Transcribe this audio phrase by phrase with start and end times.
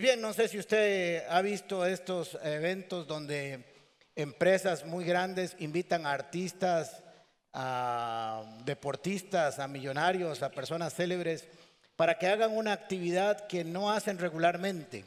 [0.00, 3.66] Pues bien, no sé si usted ha visto estos eventos donde
[4.16, 7.02] empresas muy grandes invitan a artistas,
[7.52, 11.46] a deportistas, a millonarios, a personas célebres,
[11.96, 15.04] para que hagan una actividad que no hacen regularmente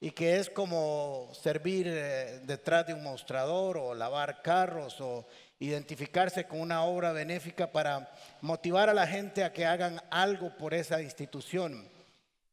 [0.00, 5.28] y que es como servir eh, detrás de un mostrador o lavar carros o
[5.60, 8.10] identificarse con una obra benéfica para
[8.40, 11.93] motivar a la gente a que hagan algo por esa institución.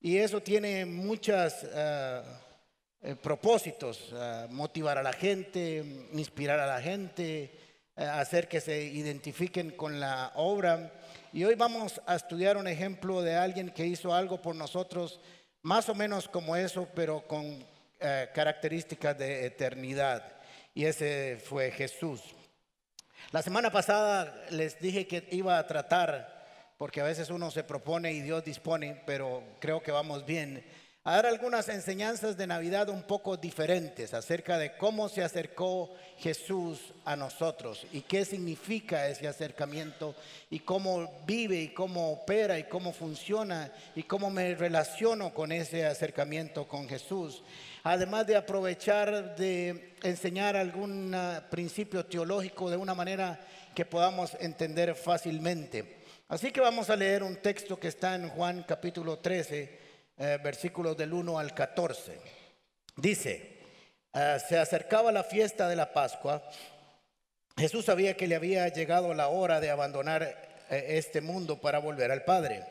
[0.01, 2.21] Y eso tiene muchos eh,
[3.01, 4.13] eh, propósitos,
[4.49, 7.51] motivar a la gente, inspirar a la gente,
[7.95, 10.91] hacer que se identifiquen con la obra.
[11.31, 15.19] Y hoy vamos a estudiar un ejemplo de alguien que hizo algo por nosotros,
[15.61, 17.63] más o menos como eso, pero con
[17.99, 20.23] eh, características de eternidad.
[20.73, 22.21] Y ese fue Jesús.
[23.31, 26.30] La semana pasada les dije que iba a tratar,
[26.81, 30.63] porque a veces uno se propone y Dios dispone, pero creo que vamos bien
[31.03, 36.79] a dar algunas enseñanzas de Navidad un poco diferentes acerca de cómo se acercó Jesús
[37.05, 40.15] a nosotros y qué significa ese acercamiento
[40.49, 45.85] y cómo vive y cómo opera y cómo funciona y cómo me relaciono con ese
[45.85, 47.43] acercamiento con Jesús.
[47.83, 51.15] Además de aprovechar de enseñar algún
[51.51, 53.39] principio teológico de una manera
[53.75, 56.00] que podamos entender fácilmente.
[56.31, 59.79] Así que vamos a leer un texto que está en Juan capítulo 13
[60.17, 62.21] eh, versículos del 1 al 14.
[62.95, 63.59] Dice,
[64.13, 66.41] eh, se acercaba la fiesta de la Pascua.
[67.57, 70.23] Jesús sabía que le había llegado la hora de abandonar
[70.69, 72.63] eh, este mundo para volver al Padre.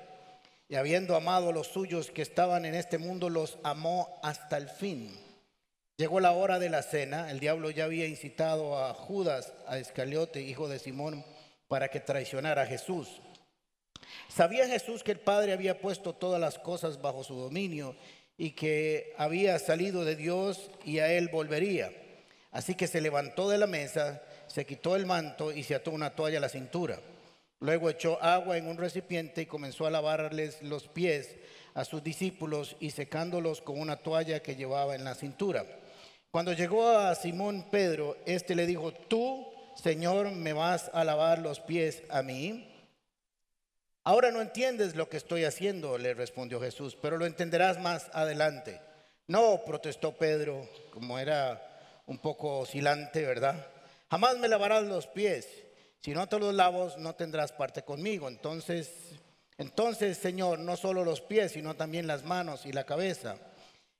[0.66, 4.70] Y habiendo amado a los suyos que estaban en este mundo, los amó hasta el
[4.70, 5.14] fin.
[5.98, 7.30] Llegó la hora de la cena.
[7.30, 11.26] El diablo ya había incitado a Judas, a Iscariote, hijo de Simón,
[11.68, 13.20] para que traicionara a Jesús.
[14.28, 17.96] Sabía Jesús que el Padre había puesto todas las cosas bajo su dominio
[18.36, 21.92] y que había salido de Dios y a él volvería.
[22.52, 26.10] Así que se levantó de la mesa, se quitó el manto y se ató una
[26.10, 27.00] toalla a la cintura.
[27.60, 31.36] Luego echó agua en un recipiente y comenzó a lavarles los pies
[31.74, 35.64] a sus discípulos y secándolos con una toalla que llevaba en la cintura.
[36.30, 41.60] Cuando llegó a Simón Pedro, éste le dijo, tú, Señor, me vas a lavar los
[41.60, 42.66] pies a mí.
[44.02, 48.80] Ahora no entiendes lo que estoy haciendo, le respondió Jesús, pero lo entenderás más adelante.
[49.26, 53.66] No, protestó Pedro, como era un poco oscilante, ¿verdad?
[54.10, 55.48] Jamás me lavarás los pies.
[56.00, 58.26] Si no te los lavo, no tendrás parte conmigo.
[58.26, 58.90] Entonces,
[59.58, 63.36] entonces, Señor, no solo los pies, sino también las manos y la cabeza.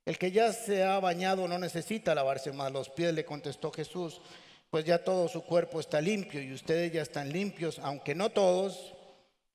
[0.03, 4.19] El que ya se ha bañado no necesita lavarse más los pies, le contestó Jesús,
[4.71, 8.95] pues ya todo su cuerpo está limpio y ustedes ya están limpios, aunque no todos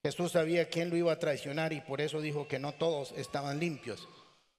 [0.05, 3.59] Jesús sabía quién lo iba a traicionar y por eso dijo que no todos estaban
[3.59, 4.09] limpios.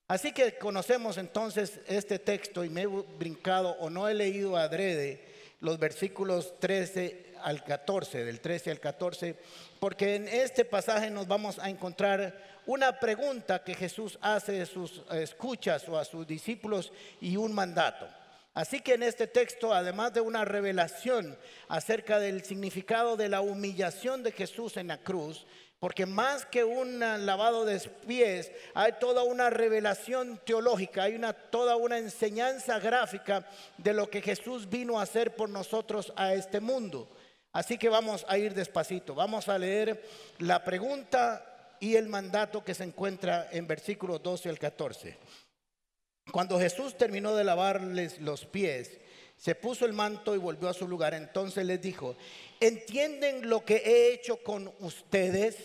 [0.08, 5.26] Así que conocemos entonces este texto y me he brincado o no he leído adrede
[5.60, 9.36] los versículos 13 al 14, del 13 al 14,
[9.80, 15.04] porque en este pasaje nos vamos a encontrar una pregunta que Jesús hace a sus
[15.12, 18.08] escuchas o a sus discípulos y un mandato.
[18.58, 21.38] Así que en este texto, además de una revelación
[21.68, 25.46] acerca del significado de la humillación de Jesús en la cruz,
[25.78, 31.76] porque más que un lavado de pies, hay toda una revelación teológica, hay una, toda
[31.76, 33.48] una enseñanza gráfica
[33.78, 37.08] de lo que Jesús vino a hacer por nosotros a este mundo.
[37.52, 40.04] Así que vamos a ir despacito, vamos a leer
[40.40, 45.16] la pregunta y el mandato que se encuentra en versículos 12 al 14.
[46.32, 49.00] Cuando Jesús terminó de lavarles los pies,
[49.38, 51.14] se puso el manto y volvió a su lugar.
[51.14, 52.18] Entonces les dijo,
[52.60, 55.58] ¿entienden lo que he hecho con ustedes?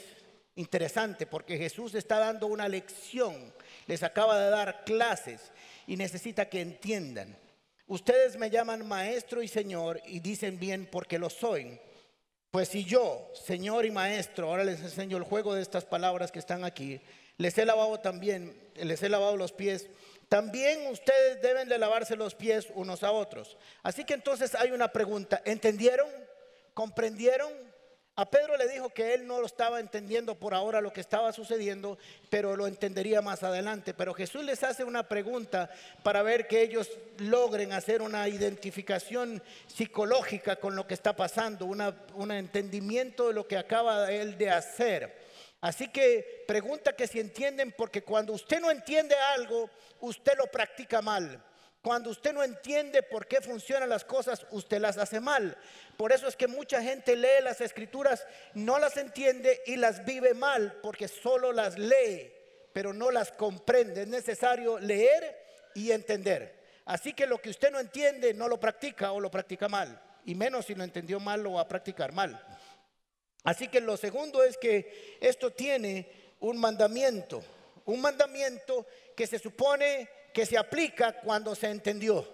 [0.54, 3.52] Interesante, porque Jesús está dando una lección,
[3.86, 5.50] les acaba de dar clases
[5.86, 7.36] y necesita que entiendan.
[7.86, 11.80] Ustedes me llaman maestro y señor y dicen bien porque lo soy.
[12.50, 16.38] Pues si yo, señor y maestro, ahora les enseño el juego de estas palabras que
[16.38, 17.00] están aquí,
[17.38, 19.88] les he lavado también, les he lavado los pies
[20.32, 23.58] también ustedes deben de lavarse los pies unos a otros.
[23.82, 26.08] Así que entonces hay una pregunta, ¿entendieron?
[26.72, 27.52] ¿Comprendieron?
[28.16, 31.34] A Pedro le dijo que él no lo estaba entendiendo por ahora lo que estaba
[31.34, 31.98] sucediendo,
[32.30, 33.92] pero lo entendería más adelante.
[33.92, 35.68] Pero Jesús les hace una pregunta
[36.02, 36.88] para ver que ellos
[37.18, 43.58] logren hacer una identificación psicológica con lo que está pasando, un entendimiento de lo que
[43.58, 45.21] acaba él de hacer.
[45.62, 49.70] Así que pregunta que si entienden, porque cuando usted no entiende algo,
[50.00, 51.40] usted lo practica mal.
[51.80, 55.56] Cuando usted no entiende por qué funcionan las cosas, usted las hace mal.
[55.96, 60.34] Por eso es que mucha gente lee las escrituras, no las entiende y las vive
[60.34, 62.32] mal, porque solo las lee,
[62.72, 64.02] pero no las comprende.
[64.02, 65.36] Es necesario leer
[65.76, 66.60] y entender.
[66.86, 70.00] Así que lo que usted no entiende no lo practica o lo practica mal.
[70.24, 72.40] Y menos si lo entendió mal lo va a practicar mal.
[73.44, 77.42] Así que lo segundo es que esto tiene un mandamiento.
[77.86, 78.86] Un mandamiento
[79.16, 82.26] que se supone que se aplica cuando se entendió.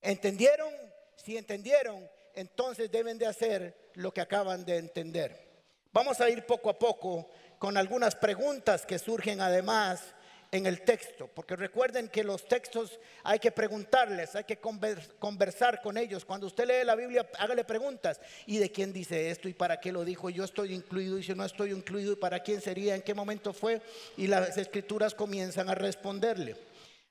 [0.00, 0.72] ¿Entendieron?
[1.16, 5.50] Si entendieron, entonces deben de hacer lo que acaban de entender.
[5.92, 7.28] Vamos a ir poco a poco
[7.58, 10.14] con algunas preguntas que surgen además
[10.52, 15.96] en el texto, porque recuerden que los textos hay que preguntarles, hay que conversar con
[15.96, 16.24] ellos.
[16.24, 18.20] Cuando usted lee la Biblia, hágale preguntas.
[18.46, 19.48] ¿Y de quién dice esto?
[19.48, 20.28] ¿Y para qué lo dijo?
[20.28, 22.96] Yo estoy incluido y si no estoy incluido, ¿y para quién sería?
[22.96, 23.80] ¿En qué momento fue?
[24.16, 26.56] Y las escrituras comienzan a responderle.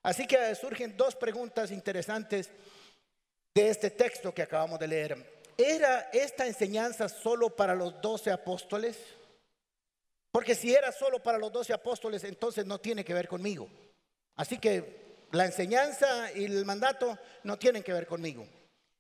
[0.04, 2.50] Así que surgen dos preguntas interesantes
[3.54, 5.40] de este texto que acabamos de leer.
[5.58, 8.98] ¿Era esta enseñanza solo para los doce apóstoles?
[10.40, 13.68] Porque si era solo para los doce apóstoles, entonces no tiene que ver conmigo.
[14.38, 18.48] Así que la enseñanza y el mandato no tienen que ver conmigo.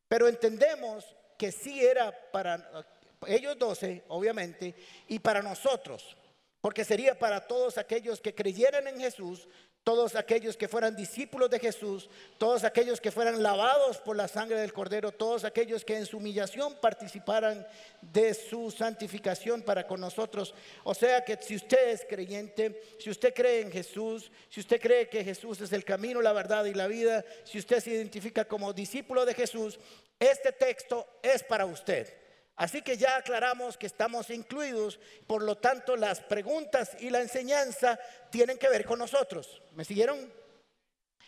[0.10, 2.86] Pero entendemos que sí era para
[3.26, 4.76] ellos doce, obviamente,
[5.08, 6.18] y para nosotros.
[6.62, 9.48] Porque sería para todos aquellos que creyeran en Jesús,
[9.84, 14.60] todos aquellos que fueran discípulos de Jesús, todos aquellos que fueran lavados por la sangre
[14.60, 17.66] del Cordero, todos aquellos que en su humillación participaran
[18.02, 20.54] de su santificación para con nosotros.
[20.84, 25.10] O sea que si usted es creyente, si usted cree en Jesús, si usted cree
[25.10, 28.74] que Jesús es el camino, la verdad y la vida, si usted se identifica como
[28.74, 29.80] discípulo de Jesús,
[30.20, 32.19] este texto es para usted.
[32.60, 37.98] Así que ya aclaramos que estamos incluidos, por lo tanto las preguntas y la enseñanza
[38.30, 39.62] tienen que ver con nosotros.
[39.76, 40.30] ¿Me siguieron?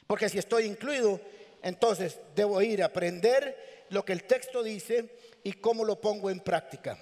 [0.06, 1.22] Porque si estoy incluido,
[1.64, 6.42] entonces debo ir a aprender lo que el texto dice y cómo lo pongo en
[6.42, 6.98] práctica.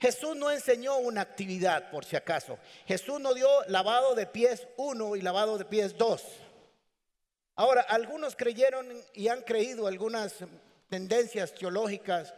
[0.00, 2.58] Jesús no enseñó una actividad, por si acaso.
[2.86, 6.24] Jesús no dio lavado de pies uno y lavado de pies dos.
[7.54, 10.36] Ahora, algunos creyeron y han creído algunas
[10.88, 12.32] tendencias teológicas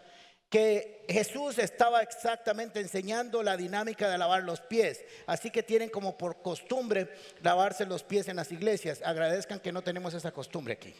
[0.49, 5.05] que Jesús estaba exactamente enseñando la dinámica de lavar los pies.
[5.27, 7.09] Así que tienen como por costumbre
[7.43, 9.01] lavarse los pies en las iglesias.
[9.05, 10.95] Agradezcan que no tenemos esa costumbre aquí.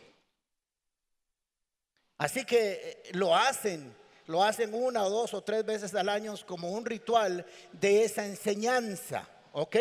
[2.19, 3.95] Así que eh, lo hacen,
[4.27, 8.27] lo hacen una o dos o tres veces al año como un ritual de esa
[8.27, 9.27] enseñanza.
[9.53, 9.77] ¿ok?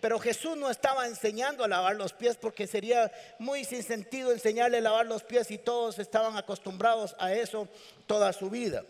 [0.00, 4.78] Pero Jesús no estaba enseñando a lavar los pies porque sería muy sin sentido enseñarle
[4.78, 7.68] a lavar los pies y todos estaban acostumbrados a eso
[8.06, 8.82] toda su vida.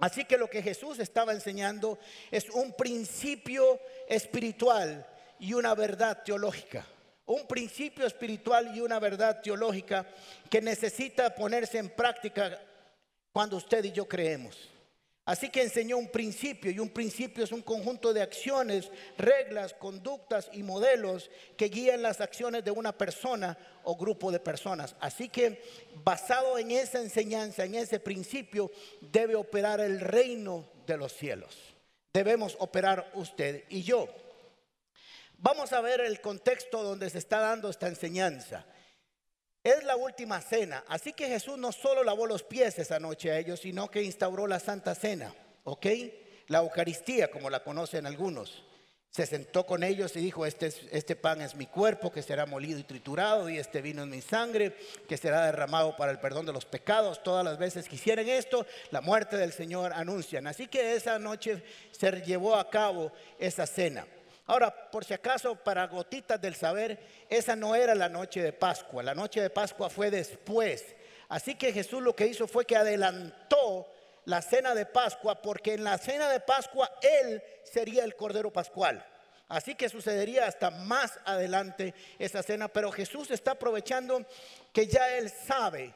[0.00, 1.98] Así que lo que Jesús estaba enseñando
[2.30, 5.06] es un principio espiritual
[5.38, 6.86] y una verdad teológica.
[7.26, 10.06] Un principio espiritual y una verdad teológica
[10.48, 12.58] que necesita ponerse en práctica
[13.32, 14.70] cuando usted y yo creemos.
[15.30, 20.50] Así que enseñó un principio y un principio es un conjunto de acciones, reglas, conductas
[20.52, 24.96] y modelos que guían las acciones de una persona o grupo de personas.
[24.98, 25.62] Así que
[26.02, 31.56] basado en esa enseñanza, en ese principio, debe operar el reino de los cielos.
[32.12, 34.08] Debemos operar usted y yo.
[35.38, 38.66] Vamos a ver el contexto donde se está dando esta enseñanza.
[39.62, 40.84] Es la última cena.
[40.88, 44.46] Así que Jesús no solo lavó los pies esa noche a ellos, sino que instauró
[44.46, 45.34] la Santa Cena.
[45.64, 45.86] ¿Ok?
[46.46, 48.64] La Eucaristía, como la conocen algunos.
[49.10, 52.78] Se sentó con ellos y dijo, este, este pan es mi cuerpo que será molido
[52.78, 54.76] y triturado y este vino es mi sangre
[55.08, 57.22] que será derramado para el perdón de los pecados.
[57.22, 60.46] Todas las veces que hicieran esto, la muerte del Señor anuncian.
[60.46, 64.06] Así que esa noche se llevó a cabo esa cena.
[64.50, 69.00] Ahora, por si acaso, para gotitas del saber, esa no era la noche de Pascua.
[69.00, 70.84] La noche de Pascua fue después.
[71.28, 73.86] Así que Jesús lo que hizo fue que adelantó
[74.24, 79.06] la cena de Pascua, porque en la cena de Pascua Él sería el Cordero Pascual.
[79.46, 84.26] Así que sucedería hasta más adelante esa cena, pero Jesús está aprovechando
[84.72, 85.94] que ya Él sabe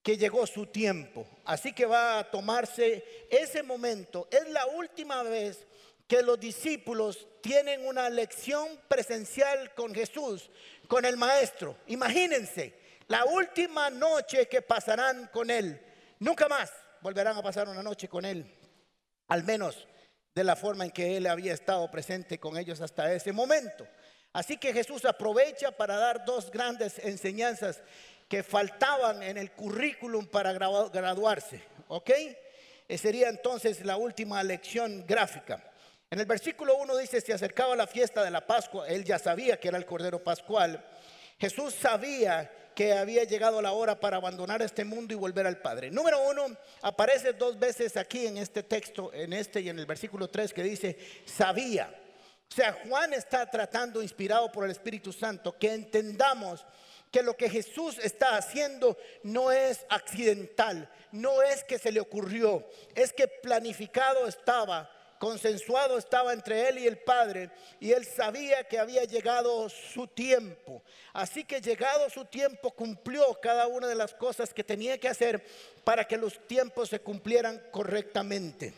[0.00, 1.26] que llegó su tiempo.
[1.44, 4.28] Así que va a tomarse ese momento.
[4.30, 5.66] Es la última vez
[6.10, 10.50] que los discípulos tienen una lección presencial con Jesús,
[10.88, 11.76] con el Maestro.
[11.86, 12.74] Imagínense,
[13.06, 15.80] la última noche que pasarán con Él.
[16.18, 18.44] Nunca más volverán a pasar una noche con Él,
[19.28, 19.86] al menos
[20.34, 23.86] de la forma en que Él había estado presente con ellos hasta ese momento.
[24.32, 27.84] Así que Jesús aprovecha para dar dos grandes enseñanzas
[28.28, 31.62] que faltaban en el currículum para graduarse.
[31.86, 32.10] ¿Ok?
[32.96, 35.69] Sería entonces la última lección gráfica.
[36.10, 39.60] En el versículo 1 dice, se acercaba la fiesta de la Pascua, él ya sabía
[39.60, 40.84] que era el Cordero Pascual.
[41.38, 45.88] Jesús sabía que había llegado la hora para abandonar este mundo y volver al Padre.
[45.88, 50.28] Número uno, aparece dos veces aquí en este texto, en este y en el versículo
[50.28, 51.94] 3 que dice, sabía.
[52.50, 56.66] O sea, Juan está tratando, inspirado por el Espíritu Santo, que entendamos
[57.12, 62.66] que lo que Jesús está haciendo no es accidental, no es que se le ocurrió,
[62.96, 64.90] es que planificado estaba,
[65.20, 70.82] consensuado estaba entre él y el Padre, y él sabía que había llegado su tiempo.
[71.12, 75.44] Así que llegado su tiempo cumplió cada una de las cosas que tenía que hacer
[75.84, 78.72] para que los tiempos se cumplieran correctamente.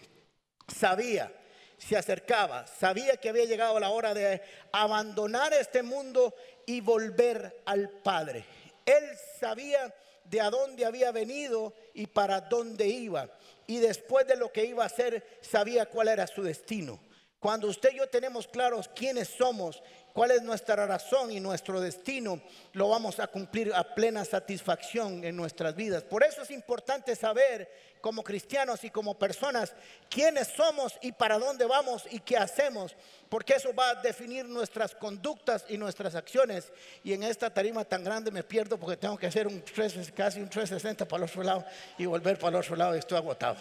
[0.67, 1.33] Sabía
[1.79, 6.33] se acercaba, sabía que había llegado la hora de abandonar este mundo
[6.65, 8.45] y volver al Padre.
[8.87, 9.05] Él
[9.41, 9.93] sabía
[10.25, 13.29] de a dónde había venido y para dónde iba.
[13.73, 17.00] Y después de lo que iba a hacer, sabía cuál era su destino.
[17.38, 22.40] Cuando usted y yo tenemos claros quiénes somos, cuál es nuestra razón y nuestro destino,
[22.73, 26.02] lo vamos a cumplir a plena satisfacción en nuestras vidas.
[26.02, 29.75] Por eso es importante saber como cristianos y como personas
[30.11, 32.95] quiénes somos y para dónde vamos y qué hacemos,
[33.28, 36.73] porque eso va a definir nuestras conductas y nuestras acciones.
[37.04, 40.40] Y en esta tarima tan grande me pierdo porque tengo que hacer un 3, casi
[40.40, 41.64] un 360 para el otro lado
[41.97, 43.57] y volver para el otro lado y estoy agotado.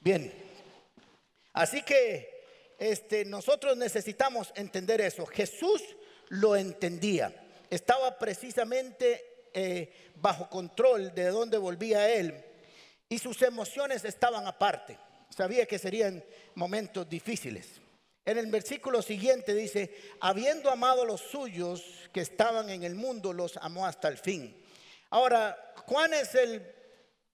[0.00, 0.32] Bien,
[1.52, 2.37] así que
[2.78, 5.26] este, nosotros necesitamos entender eso.
[5.26, 5.82] Jesús
[6.28, 7.34] lo entendía,
[7.70, 12.44] estaba precisamente eh, bajo control de dónde volvía él
[13.08, 14.98] y sus emociones estaban aparte.
[15.30, 16.22] Sabía que serían
[16.54, 17.80] momentos difíciles.
[18.24, 21.82] En el versículo siguiente dice, habiendo amado a los suyos
[22.12, 24.54] que estaban en el mundo, los amó hasta el fin.
[25.10, 26.62] Ahora, Juan es el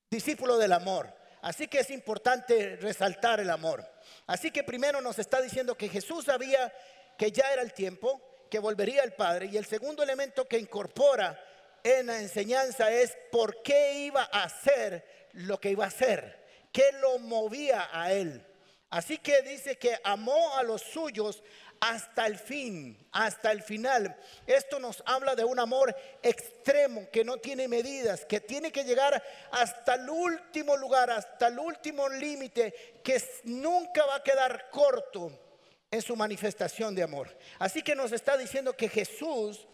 [0.09, 1.13] discípulo del amor.
[1.45, 3.87] Así que es importante resaltar el amor.
[4.25, 6.73] Así que primero nos está diciendo que Jesús sabía
[7.19, 9.49] que ya era el tiempo, que volvería al Padre.
[9.51, 11.39] Y el segundo elemento que incorpora
[11.83, 16.91] en la enseñanza es por qué iba a hacer lo que iba a hacer, qué
[16.99, 18.43] lo movía a él.
[18.89, 21.43] Así que dice que amó a los suyos
[21.79, 24.15] hasta el fin, hasta el final.
[24.45, 29.21] Esto nos habla de un amor extremo que no tiene medidas, que tiene que llegar
[29.51, 35.31] hasta el último lugar, hasta el último límite, que nunca va a quedar corto
[35.91, 37.35] en su manifestación de amor.
[37.59, 39.67] Así que nos está diciendo que Jesús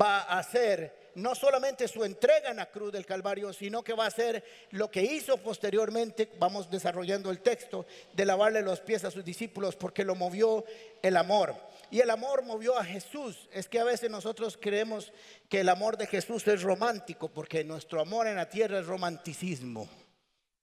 [0.00, 4.06] va a hacer no solamente su entrega en la cruz del Calvario, sino que va
[4.06, 9.10] a ser lo que hizo posteriormente, vamos desarrollando el texto, de lavarle los pies a
[9.10, 10.64] sus discípulos, porque lo movió
[11.02, 11.54] el amor.
[11.90, 13.48] Y el amor movió a Jesús.
[13.52, 15.12] Es que a veces nosotros creemos
[15.48, 19.88] que el amor de Jesús es romántico, porque nuestro amor en la tierra es romanticismo.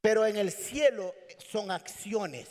[0.02, 1.16] Pero en el cielo
[1.52, 2.48] son acciones.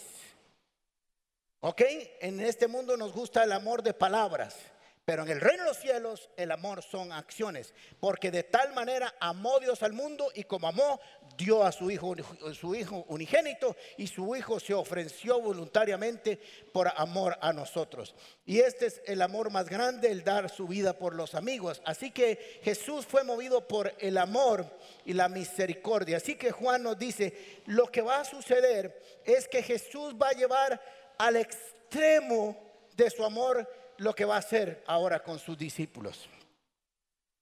[1.60, 1.82] ¿Ok?
[2.20, 4.56] En este mundo nos gusta el amor de palabras.
[5.04, 9.12] Pero en el reino de los cielos el amor son acciones, porque de tal manera
[9.18, 11.00] amó Dios al mundo y como amó,
[11.36, 12.14] dio a su hijo,
[12.54, 16.38] su hijo unigénito y su hijo se ofreció voluntariamente
[16.72, 18.14] por amor a nosotros.
[18.46, 21.82] Y este es el amor más grande, el dar su vida por los amigos.
[21.84, 24.66] Así que Jesús fue movido por el amor
[25.04, 26.18] y la misericordia.
[26.18, 30.34] Así que Juan nos dice, lo que va a suceder es que Jesús va a
[30.34, 30.80] llevar
[31.18, 32.56] al extremo
[32.94, 36.28] de su amor lo que va a hacer ahora con sus discípulos.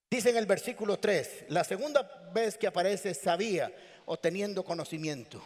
[0.09, 3.73] Dice en el versículo 3, la segunda vez que aparece sabía
[4.05, 5.41] o teniendo conocimiento.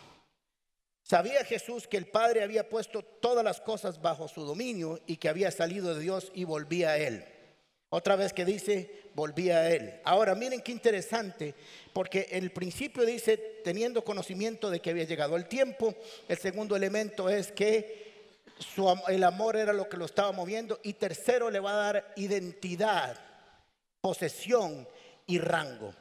[1.03, 5.29] Sabía Jesús que el Padre había puesto todas las cosas bajo su dominio y que
[5.29, 7.24] había salido de Dios y volvía a Él.
[7.89, 10.01] Otra vez que dice, volvía a Él.
[10.03, 11.53] Ahora miren qué interesante,
[11.93, 15.95] porque el principio dice, teniendo conocimiento de que había llegado el tiempo.
[16.27, 18.04] El segundo elemento es que
[19.07, 20.79] el amor era lo que lo estaba moviendo.
[20.83, 23.19] Y tercero, le va a dar identidad,
[24.01, 24.88] posesión
[25.25, 25.93] y rango.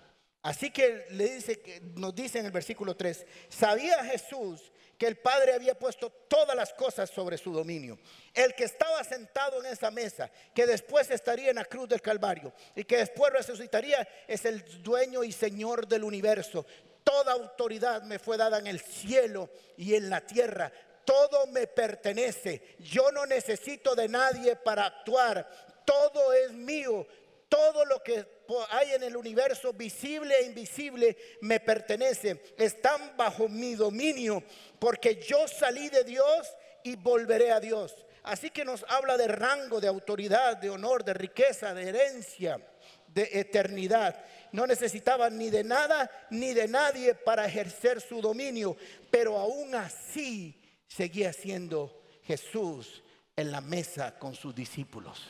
[0.42, 5.54] Así que le dice, nos dice en el versículo 3, sabía Jesús que el Padre
[5.54, 7.98] había puesto todas las cosas sobre su dominio.
[8.32, 12.52] El que estaba sentado en esa mesa, que después estaría en la cruz del Calvario
[12.76, 16.66] y que después resucitaría, es el dueño y señor del universo.
[17.02, 20.70] Toda autoridad me fue dada en el cielo y en la tierra
[21.04, 22.76] todo me pertenece.
[22.78, 25.48] Yo no necesito de nadie para actuar.
[25.84, 27.06] Todo es mío.
[27.48, 28.26] Todo lo que
[28.70, 32.42] hay en el universo, visible e invisible, me pertenece.
[32.56, 34.42] Están bajo mi dominio
[34.78, 36.48] porque yo salí de Dios
[36.82, 37.94] y volveré a Dios.
[38.24, 42.58] Así que nos habla de rango, de autoridad, de honor, de riqueza, de herencia,
[43.06, 44.24] de eternidad.
[44.50, 48.76] No necesitaba ni de nada ni de nadie para ejercer su dominio,
[49.10, 53.02] pero aún así seguía siendo Jesús
[53.36, 55.20] en la mesa con sus discípulos.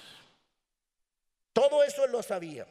[1.53, 2.67] Todo eso lo sabía.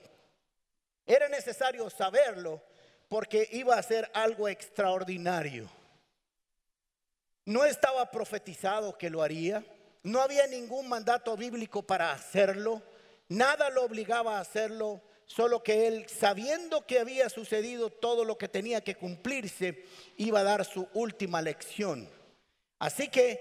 [1.05, 2.61] Era necesario saberlo
[3.09, 5.69] porque iba a ser algo extraordinario.
[7.45, 9.63] No estaba profetizado que lo haría.
[10.03, 12.81] no había ningún mandato bíblico para hacerlo,
[13.29, 18.49] nada lo obligaba a hacerlo, solo que él, sabiendo que había sucedido todo lo que
[18.49, 19.85] tenía que cumplirse,
[20.17, 22.09] iba a dar su última lección.
[22.83, 23.39] Así que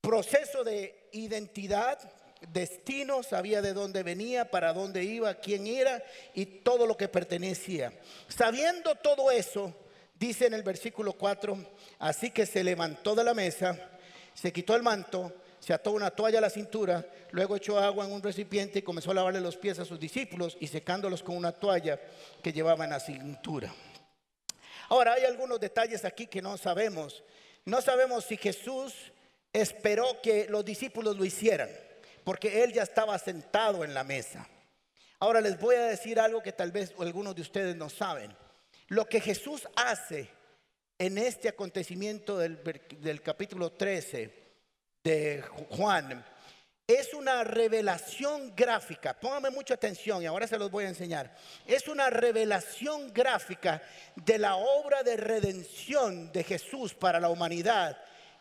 [0.00, 1.98] proceso de identidad,
[2.52, 6.00] destino, sabía de dónde venía, para dónde iba, quién era
[6.32, 7.92] y todo lo que pertenecía.
[8.28, 9.74] Sabiendo todo eso,
[10.14, 11.66] dice en el versículo 4,
[11.98, 13.76] así que se levantó de la mesa,
[14.34, 18.12] se quitó el manto, se ató una toalla a la cintura, luego echó agua en
[18.12, 21.50] un recipiente y comenzó a lavarle los pies a sus discípulos y secándolos con una
[21.50, 21.98] toalla
[22.40, 23.74] que llevaba en la cintura.
[24.90, 27.24] Ahora hay algunos detalles aquí que no sabemos.
[27.64, 28.94] No sabemos si Jesús
[29.52, 31.68] esperó que los discípulos lo hicieran
[32.24, 34.48] porque él ya estaba sentado en la mesa.
[35.18, 38.36] Ahora les voy a decir algo que tal vez algunos de ustedes no saben.
[38.88, 40.28] Lo que Jesús hace
[40.98, 42.62] en este acontecimiento del,
[42.98, 44.42] del capítulo 13
[45.04, 46.24] de Juan
[46.86, 49.18] es una revelación gráfica.
[49.18, 51.34] Póngame mucha atención y ahora se los voy a enseñar.
[51.66, 53.82] Es una revelación gráfica
[54.16, 57.98] de la obra de redención de Jesús para la humanidad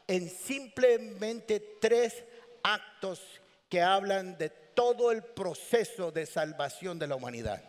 [0.08, 2.24] en simplemente tres
[2.64, 3.22] actos
[3.70, 7.64] que hablan de todo el proceso de salvación de la humanidad.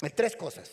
[0.00, 0.70] En tres cosas.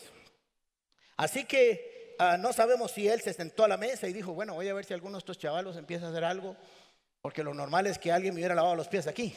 [1.18, 4.54] Así que ah, no sabemos si él se sentó a la mesa y dijo, bueno,
[4.54, 6.56] voy a ver si alguno de estos chavalos empieza a hacer algo,
[7.25, 9.36] porque lo normal es que alguien me hubiera lavado los pies aquí.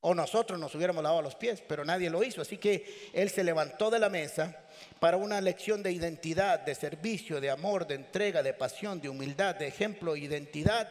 [0.00, 2.40] O nosotros nos hubiéramos lavado los pies, pero nadie lo hizo.
[2.40, 4.64] Así que él se levantó de la mesa
[4.98, 9.56] para una lección de identidad, de servicio, de amor, de entrega, de pasión, de humildad,
[9.56, 10.88] de ejemplo, identidad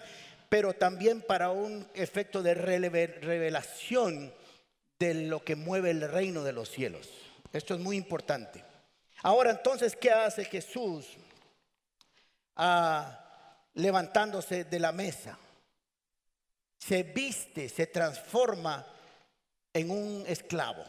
[0.48, 4.32] pero también para un efecto de revelación
[5.00, 7.10] de lo que mueve el reino de los cielos.
[7.52, 8.64] Esto es muy importante.
[9.24, 11.18] Ahora entonces, ¿qué hace Jesús
[12.56, 13.20] ah,
[13.74, 15.40] levantándose de la mesa?
[16.88, 18.86] Se viste, se transforma
[19.74, 20.84] en un esclavo.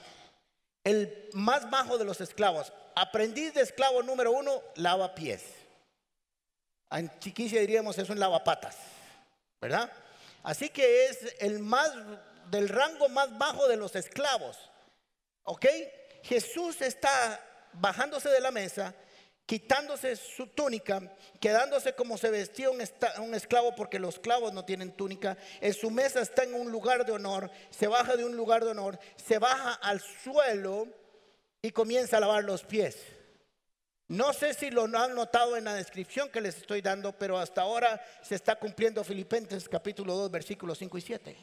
[0.85, 5.43] El más bajo de los esclavos, aprendiz de esclavo número uno, lava pies.
[6.91, 8.77] En chiquicia diríamos es un lavapatas.
[9.61, 9.91] ¿verdad?
[10.43, 11.93] Así que es el más
[12.51, 14.57] del rango más bajo de los esclavos.
[15.43, 15.67] ¿Ok?
[16.23, 17.41] Jesús está
[17.73, 18.95] bajándose de la mesa,
[19.47, 21.01] quitándose su túnica,
[21.41, 22.81] quedándose como se vestía un,
[23.35, 25.39] esclavo porque los esclavos no tienen túnica.
[25.61, 28.73] En su mesa está en un lugar de honor, se baja de un lugar de
[28.73, 30.89] honor, se baja al suelo
[31.63, 32.99] y comienza a lavar los pies.
[34.09, 37.63] No sé si lo han notado en la descripción que les estoy dando, pero hasta
[37.63, 41.37] ahora se está cumpliendo Filipenses capítulo 2, versículos 5 y 7.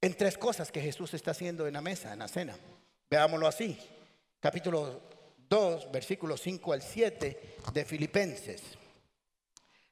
[0.00, 2.56] En tres cosas que Jesús está haciendo en la mesa, en la cena.
[3.10, 3.78] Veámoslo así.
[4.40, 5.17] Capítulo
[5.48, 8.62] 2, versículos 5 al 7 de Filipenses.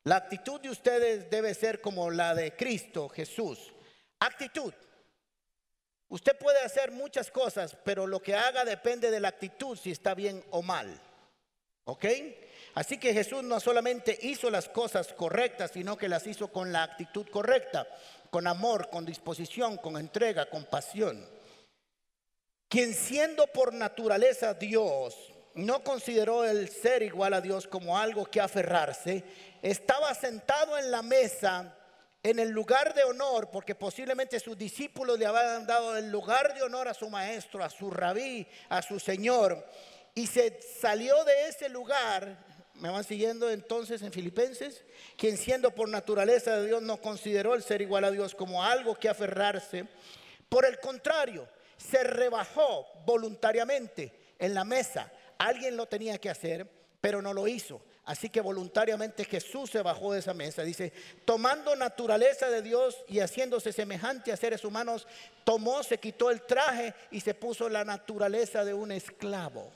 [0.05, 3.73] La actitud de ustedes debe ser como la de Cristo Jesús.
[4.21, 4.73] Actitud.
[6.09, 10.14] Usted puede hacer muchas cosas, pero lo que haga depende de la actitud, si está
[10.14, 11.01] bien o mal.
[11.85, 12.05] ¿Ok?
[12.75, 16.83] Así que Jesús no solamente hizo las cosas correctas, sino que las hizo con la
[16.83, 17.88] actitud correcta,
[18.31, 21.29] con amor, con disposición, con entrega, con pasión.
[22.69, 28.40] Quien siendo por naturaleza Dios, no consideró el ser igual a Dios como algo que
[28.40, 29.25] aferrarse,
[29.62, 31.77] estaba sentado en la mesa
[32.23, 36.62] en el lugar de honor, porque posiblemente sus discípulos le habían dado el lugar de
[36.62, 39.64] honor a su maestro, a su rabí, a su Señor
[40.16, 42.38] y se salió de ese lugar,
[42.77, 44.83] me van siguiendo entonces en Filipenses,
[45.19, 48.95] quien siendo por naturaleza de Dios no consideró el ser igual a Dios como algo
[48.99, 49.87] que aferrarse,
[50.49, 55.12] por el contrario, se rebajó voluntariamente en la mesa.
[55.38, 56.68] Alguien lo tenía que hacer,
[57.01, 57.83] pero no lo hizo.
[58.05, 60.62] Así que voluntariamente Jesús se bajó de esa mesa.
[60.62, 60.92] Dice,
[61.25, 65.07] tomando naturaleza de Dios y haciéndose semejante a seres humanos,
[65.44, 69.72] tomó, se quitó el traje y se puso la naturaleza de un esclavo.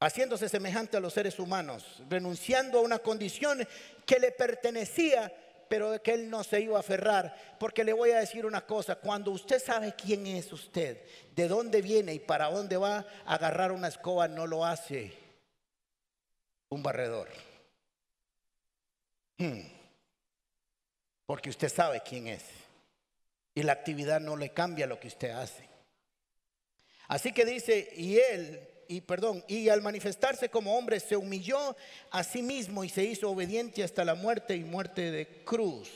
[0.00, 3.66] haciéndose semejante a los seres humanos, renunciando a una condición
[4.06, 5.32] que le pertenecía,
[5.68, 7.56] pero que él no se iba a aferrar.
[7.58, 11.04] Porque le voy a decir una cosa, cuando usted sabe quién es usted,
[11.34, 15.12] de dónde viene y para dónde va, agarrar una escoba no lo hace
[16.70, 17.28] un barredor.
[19.38, 19.60] Hmm.
[21.26, 22.44] Porque usted sabe quién es.
[23.54, 25.68] Y la actividad no le cambia lo que usted hace.
[27.08, 31.76] Así que dice, y él y perdón, y al manifestarse como hombre se humilló
[32.10, 35.90] a sí mismo y se hizo obediente hasta la muerte y muerte de cruz.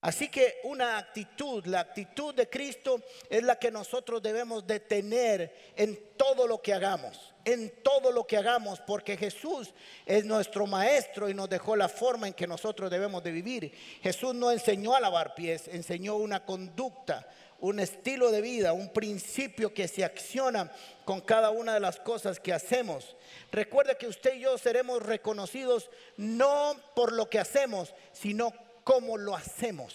[0.00, 5.72] Así que una actitud, la actitud de Cristo es la que nosotros debemos de tener
[5.74, 11.28] en todo lo que hagamos, en todo lo que hagamos, porque Jesús es nuestro maestro
[11.28, 13.72] y nos dejó la forma en que nosotros debemos de vivir.
[14.00, 17.26] Jesús no enseñó a lavar pies, enseñó una conducta,
[17.60, 20.70] un estilo de vida, un principio que se acciona
[21.04, 23.16] con cada una de las cosas que hacemos.
[23.50, 28.52] Recuerde que usted y yo seremos reconocidos no por lo que hacemos, sino
[28.84, 29.94] cómo lo hacemos.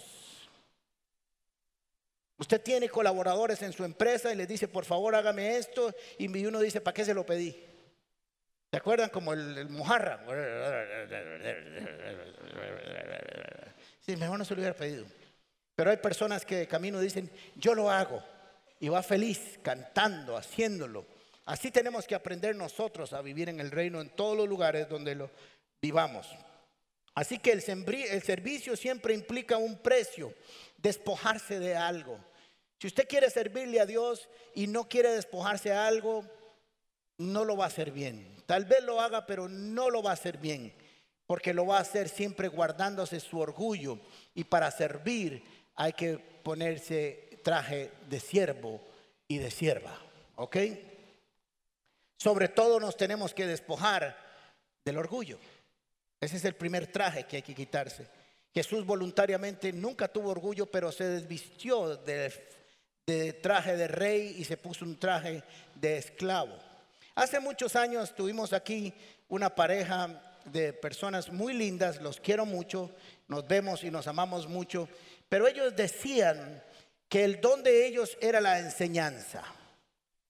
[2.38, 5.94] Usted tiene colaboradores en su empresa y les dice, por favor, hágame esto.
[6.18, 7.56] Y uno dice, ¿para qué se lo pedí?
[8.72, 10.26] ¿Se acuerdan como el, mojarra?
[14.04, 15.06] Sí, mejor no se lo hubiera pedido.
[15.82, 18.24] Pero hay personas que de camino dicen, yo lo hago.
[18.80, 21.08] Y va feliz, cantando, haciéndolo.
[21.46, 25.16] Así tenemos que aprender nosotros a vivir en el reino en todos los lugares donde
[25.16, 25.32] lo
[25.82, 26.28] vivamos.
[27.16, 30.36] Así que el, servicio siempre implica un precio,
[30.78, 32.20] despojarse de algo.
[32.80, 36.24] Si usted quiere servirle a Dios y no quiere despojarse de algo,
[37.18, 38.44] no lo va a hacer bien.
[38.46, 40.76] Tal vez lo haga, pero no lo va a hacer bien,
[41.26, 43.98] porque lo va a hacer siempre guardándose su orgullo.
[44.36, 48.80] Y para servir hay que ponerse traje de siervo
[49.28, 49.98] y de sierva.
[50.36, 50.58] ¿Ok?
[52.18, 54.16] Sobre todo nos tenemos que despojar
[54.86, 55.40] del orgullo.
[56.20, 58.06] Ese es el primer traje que hay que quitarse.
[58.54, 64.86] Jesús voluntariamente nunca tuvo orgullo, pero se desvistió de, traje de rey y se puso
[64.86, 65.42] un traje
[65.74, 66.60] de esclavo.
[67.16, 68.94] Hace muchos años tuvimos aquí
[69.30, 72.92] una pareja de personas muy lindas, los quiero mucho,
[73.28, 74.88] nos vemos y nos amamos mucho,
[75.30, 76.64] pero ellos decían
[77.08, 79.44] que el don de ellos era la enseñanza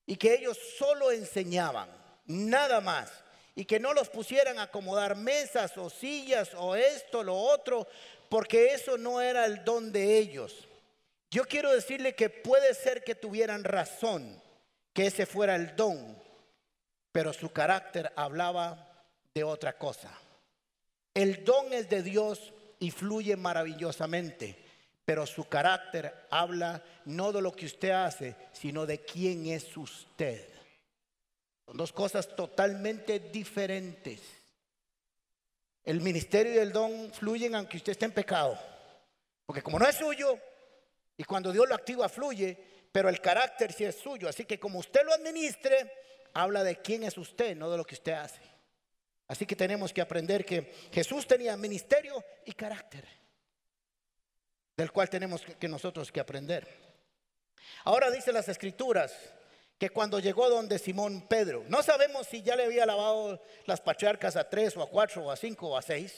[0.06, 1.88] y que ellos solo enseñaban,
[2.26, 3.22] nada más
[3.54, 7.86] y que no los pusieran a acomodar mesas o sillas o esto, lo otro,
[8.28, 10.68] porque eso no era el don de ellos.
[11.30, 14.40] Yo quiero decirle que puede ser que tuvieran razón,
[14.92, 16.18] que ese fuera el don,
[17.10, 18.91] pero su carácter hablaba
[19.34, 20.12] de otra cosa.
[21.14, 24.56] El don es de Dios y fluye maravillosamente,
[25.04, 30.48] pero su carácter habla no de lo que usted hace, sino de quién es usted.
[31.66, 34.20] Son dos cosas totalmente diferentes.
[35.84, 38.58] El ministerio y el don fluyen aunque usted esté en pecado.
[39.46, 40.38] Porque como no es suyo,
[41.16, 42.56] y cuando Dios lo activa fluye,
[42.90, 44.28] pero el carácter sí es suyo.
[44.28, 45.92] Así que como usted lo administre,
[46.34, 48.51] habla de quién es usted, no de lo que usted hace.
[49.32, 53.08] Así que tenemos que aprender que Jesús tenía ministerio y carácter,
[54.76, 56.68] del cual tenemos que nosotros que aprender.
[57.84, 59.10] Ahora dice las escrituras,
[59.78, 64.36] que cuando llegó donde Simón Pedro, no sabemos si ya le había lavado las patriarcas
[64.36, 66.12] a tres o a cuatro o a cinco o a seis,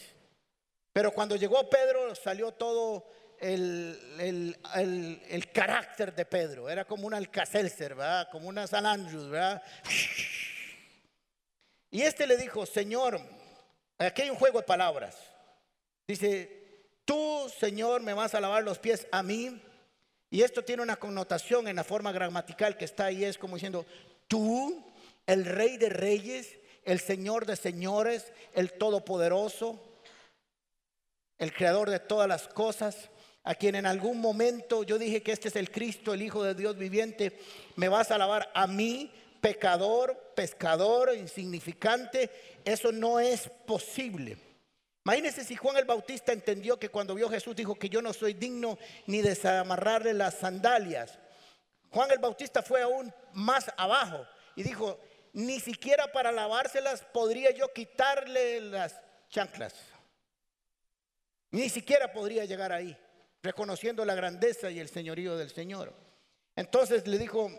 [0.92, 3.06] pero cuando llegó Pedro salió todo
[3.38, 4.58] el,
[5.52, 8.28] carácter de Pedro, era como un alcacelser, ¿verdad?
[8.32, 9.62] Como una San ¿verdad?
[11.94, 13.20] Y este le dijo, Señor,
[13.98, 15.16] aquí hay un juego de palabras.
[16.08, 19.62] Dice, tú, Señor, me vas a lavar los pies a mí.
[20.28, 23.86] Y esto tiene una connotación en la forma gramatical que está ahí, es como diciendo,
[24.26, 24.84] tú,
[25.24, 29.80] el rey de reyes, el señor de señores, el todopoderoso,
[31.38, 33.08] el creador de todas las cosas,
[33.44, 36.56] a quien en algún momento yo dije que este es el Cristo, el Hijo de
[36.56, 37.38] Dios viviente,
[37.76, 39.12] me vas a alabar a mí,
[39.44, 42.30] pecador, pescador, insignificante,
[42.64, 44.38] eso no es posible.
[45.04, 48.14] Imagínense si Juan el Bautista entendió que cuando vio a Jesús dijo que yo no
[48.14, 51.18] soy digno ni de desamarrarle las sandalias.
[51.90, 54.26] Juan el Bautista fue aún más abajo
[54.56, 54.98] y dijo,
[55.34, 59.74] ni siquiera para lavárselas podría yo quitarle las chanclas.
[61.50, 62.96] Ni siquiera podría llegar ahí,
[63.42, 65.92] reconociendo la grandeza y el señorío del Señor.
[66.56, 67.50] Entonces le dijo,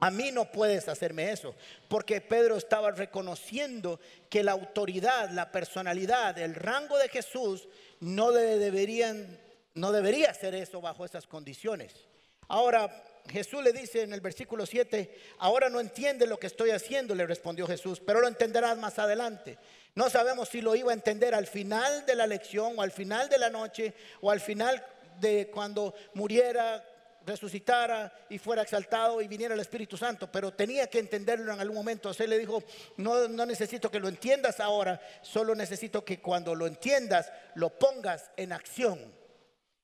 [0.00, 1.54] a mí no puedes hacerme eso,
[1.88, 7.68] porque Pedro estaba reconociendo que la autoridad, la personalidad, el rango de Jesús
[8.00, 9.40] no deberían
[9.74, 12.06] no debería hacer eso bajo esas condiciones.
[12.46, 17.14] Ahora Jesús le dice en el versículo 7, ahora no entiende lo que estoy haciendo,
[17.14, 19.58] le respondió Jesús, pero lo entenderás más adelante.
[19.94, 23.28] No sabemos si lo iba a entender al final de la lección o al final
[23.28, 24.84] de la noche o al final
[25.20, 26.84] de cuando muriera
[27.26, 31.76] resucitara y fuera exaltado y viniera el Espíritu Santo, pero tenía que entenderlo en algún
[31.76, 32.10] momento.
[32.10, 32.62] O le dijo,
[32.96, 38.30] no, no necesito que lo entiendas ahora, solo necesito que cuando lo entiendas lo pongas
[38.36, 39.12] en acción.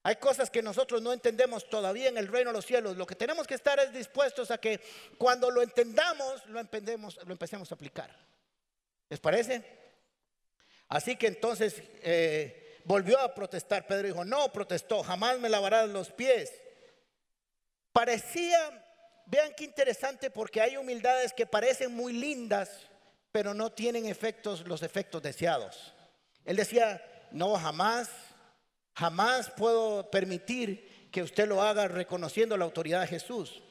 [0.02, 2.96] Hay cosas que nosotros no entendemos todavía en el reino de los cielos.
[2.96, 4.80] Lo que tenemos que estar es dispuestos a que
[5.18, 8.10] cuando lo entendamos, lo, lo empecemos a aplicar.
[9.10, 9.62] ¿Les parece?
[10.88, 13.86] Así que entonces, eh, volvió a protestar.
[13.86, 16.52] Pedro dijo, no, protestó, jamás me lavarás los pies.
[17.92, 18.84] Parecía,
[19.26, 22.70] vean qué interesante, porque hay humildades que parecen muy lindas,
[23.32, 25.94] pero no tienen efectos, los efectos deseados.
[26.44, 28.10] Él decía, no, jamás,
[28.94, 33.62] jamás puedo permitir que usted lo haga reconociendo la autoridad de Jesús.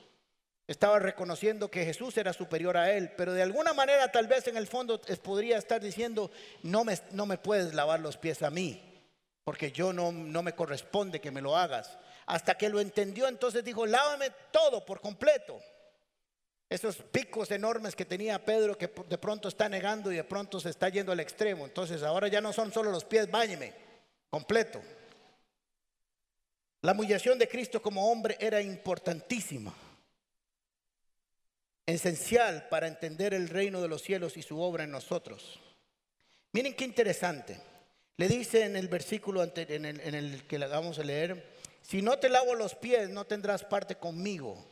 [0.67, 4.55] Estaba reconociendo que Jesús era superior a él, pero de alguna manera tal vez en
[4.55, 6.29] el fondo podría estar diciendo,
[6.61, 9.01] no me, no me puedes lavar los pies a mí,
[9.43, 11.97] porque yo no, no me corresponde que me lo hagas.
[12.29, 15.59] Hasta que lo entendió, entonces dijo, lávame todo por completo.
[16.69, 20.69] Esos picos enormes que tenía Pedro que de pronto está negando y de pronto se
[20.69, 21.65] está yendo al extremo.
[21.65, 23.73] Entonces ahora ya no son solo los pies, báñeme
[24.29, 24.79] completo.
[26.81, 29.73] La humillación de Cristo como hombre era importantísima,
[31.87, 35.59] esencial para entender el reino de los cielos y su obra en nosotros.
[36.51, 37.59] Miren qué interesante.
[38.17, 42.01] Le dice en el versículo en el, en el que le vamos a leer, si
[42.01, 44.65] no te lavo los pies, no tendrás parte conmigo.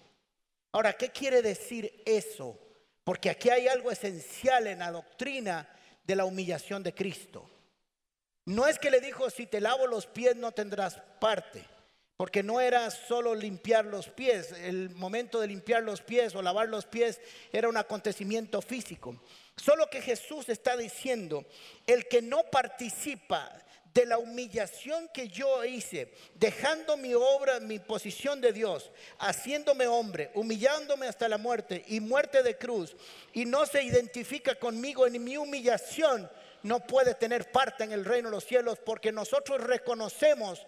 [0.71, 2.59] Ahora, ¿qué quiere decir eso?
[3.03, 5.67] Porque aquí hay algo esencial en la doctrina
[6.03, 7.49] de la humillación de Cristo.
[8.45, 11.65] No es que le dijo, si te lavo los pies no tendrás parte,
[12.15, 16.69] porque no era solo limpiar los pies, el momento de limpiar los pies o lavar
[16.69, 17.19] los pies
[17.51, 19.21] era un acontecimiento físico.
[19.55, 21.45] Solo que Jesús está diciendo,
[21.85, 23.51] el que no participa
[23.97, 30.29] de la humillación que yo hice, dejando mi obra, mi posición de Dios, haciéndome hombre,
[30.35, 32.95] humillándome hasta la muerte y muerte de cruz,
[33.33, 36.29] y no se identifica conmigo en mi humillación,
[36.61, 40.67] no puede tener parte en el reino de los cielos porque nosotros reconocemos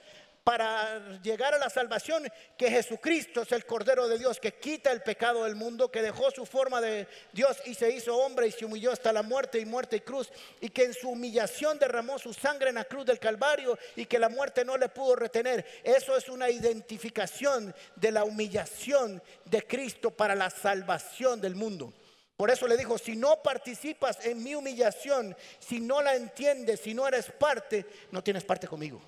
[0.50, 5.04] para llegar a la salvación, que Jesucristo es el Cordero de Dios que quita el
[5.04, 8.66] pecado del mundo, que dejó su forma de Dios y se hizo hombre y se
[8.66, 12.34] humilló hasta la muerte y muerte y cruz, y que en su humillación derramó su
[12.34, 15.64] sangre en la cruz del Calvario y que la muerte no le pudo retener.
[15.84, 21.94] Eso es una identificación de la humillación de Cristo para la salvación del mundo.
[22.36, 26.96] Por eso le dijo, si no participas en mi humillación, si no la entiendes, si
[26.96, 29.00] no eres parte, no tienes parte conmigo.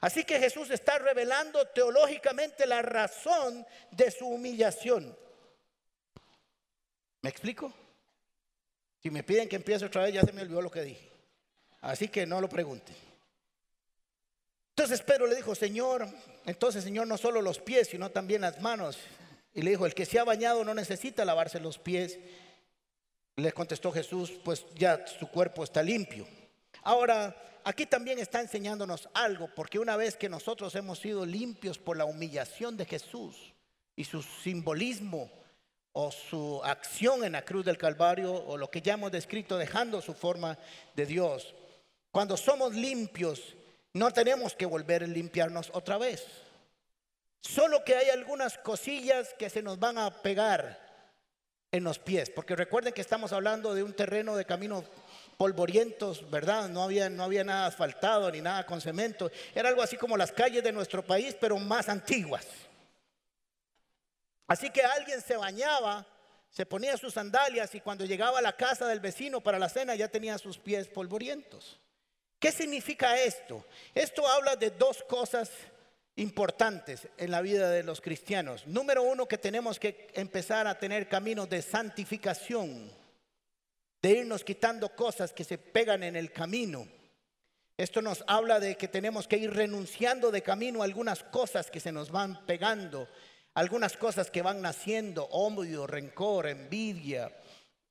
[0.00, 5.16] Así que Jesús está revelando teológicamente la razón de su humillación.
[7.22, 7.72] ¿Me explico?
[9.02, 11.10] Si me piden que empiece otra vez, ya se me olvidó lo que dije.
[11.82, 12.94] Así que no lo pregunte.
[14.70, 16.08] Entonces Pedro le dijo, Señor,
[16.46, 18.98] entonces Señor, no solo los pies, sino también las manos.
[19.52, 22.18] Y le dijo, el que se ha bañado no necesita lavarse los pies.
[23.36, 26.26] Le contestó Jesús, pues ya su cuerpo está limpio.
[26.82, 31.96] Ahora, aquí también está enseñándonos algo, porque una vez que nosotros hemos sido limpios por
[31.96, 33.52] la humillación de Jesús
[33.96, 35.30] y su simbolismo
[35.92, 40.00] o su acción en la cruz del Calvario o lo que ya hemos descrito dejando
[40.00, 40.56] su forma
[40.94, 41.54] de Dios,
[42.10, 43.56] cuando somos limpios
[43.92, 46.26] no tenemos que volver a limpiarnos otra vez.
[47.40, 50.78] Solo que hay algunas cosillas que se nos van a pegar
[51.72, 54.84] en los pies, porque recuerden que estamos hablando de un terreno de camino
[55.40, 56.68] polvorientos, ¿verdad?
[56.68, 59.30] No había, no había nada asfaltado ni nada con cemento.
[59.54, 62.46] Era algo así como las calles de nuestro país, pero más antiguas.
[64.46, 66.06] Así que alguien se bañaba,
[66.50, 69.94] se ponía sus sandalias y cuando llegaba a la casa del vecino para la cena
[69.94, 71.80] ya tenía sus pies polvorientos.
[72.38, 73.64] ¿Qué significa esto?
[73.94, 75.50] Esto habla de dos cosas
[76.16, 78.66] importantes en la vida de los cristianos.
[78.66, 82.99] Número uno, que tenemos que empezar a tener caminos de santificación
[84.02, 86.86] de irnos quitando cosas que se pegan en el camino.
[87.76, 91.80] Esto nos habla de que tenemos que ir renunciando de camino a algunas cosas que
[91.80, 93.08] se nos van pegando,
[93.54, 97.32] algunas cosas que van naciendo, odio, rencor, envidia,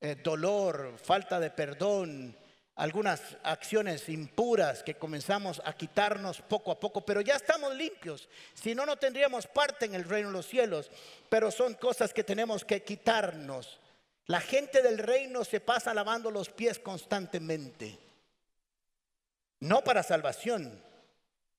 [0.00, 2.36] eh, dolor, falta de perdón,
[2.76, 8.28] algunas acciones impuras que comenzamos a quitarnos poco a poco, pero ya estamos limpios.
[8.54, 10.90] Si no, no tendríamos parte en el reino de los cielos,
[11.28, 13.80] pero son cosas que tenemos que quitarnos.
[14.30, 17.98] La gente del reino se pasa lavando los pies constantemente.
[19.58, 20.80] No para salvación,